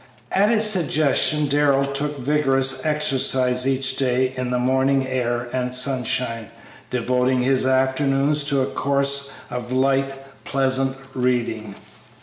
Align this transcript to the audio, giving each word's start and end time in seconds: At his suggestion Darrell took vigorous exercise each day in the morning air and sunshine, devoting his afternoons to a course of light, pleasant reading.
At 0.31 0.49
his 0.49 0.67
suggestion 0.67 1.45
Darrell 1.45 1.85
took 1.85 2.17
vigorous 2.17 2.83
exercise 2.87 3.67
each 3.67 3.97
day 3.97 4.33
in 4.35 4.49
the 4.49 4.57
morning 4.57 5.07
air 5.07 5.47
and 5.53 5.75
sunshine, 5.75 6.49
devoting 6.89 7.43
his 7.43 7.67
afternoons 7.67 8.43
to 8.45 8.61
a 8.61 8.65
course 8.73 9.31
of 9.51 9.71
light, 9.71 10.11
pleasant 10.43 10.97
reading. 11.13 11.75